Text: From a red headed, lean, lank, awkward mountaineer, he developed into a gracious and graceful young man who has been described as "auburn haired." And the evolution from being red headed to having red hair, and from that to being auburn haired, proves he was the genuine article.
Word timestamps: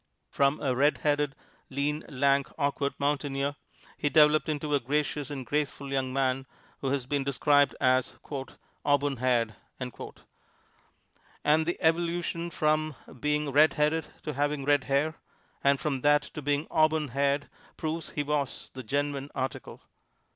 From 0.31 0.59
a 0.61 0.75
red 0.75 0.97
headed, 1.05 1.35
lean, 1.69 2.03
lank, 2.09 2.47
awkward 2.57 2.95
mountaineer, 2.99 3.55
he 3.99 4.09
developed 4.09 4.49
into 4.49 4.73
a 4.73 4.79
gracious 4.79 5.29
and 5.29 5.45
graceful 5.45 5.91
young 5.91 6.11
man 6.11 6.47
who 6.79 6.87
has 6.87 7.05
been 7.05 7.23
described 7.23 7.75
as 7.79 8.17
"auburn 8.83 9.17
haired." 9.17 9.53
And 9.79 11.67
the 11.67 11.77
evolution 11.79 12.49
from 12.49 12.95
being 13.19 13.51
red 13.51 13.73
headed 13.73 14.07
to 14.23 14.33
having 14.33 14.65
red 14.65 14.85
hair, 14.85 15.17
and 15.63 15.79
from 15.79 16.01
that 16.01 16.23
to 16.23 16.41
being 16.41 16.65
auburn 16.71 17.09
haired, 17.09 17.47
proves 17.77 18.09
he 18.09 18.23
was 18.23 18.71
the 18.73 18.81
genuine 18.81 19.29
article. 19.35 19.83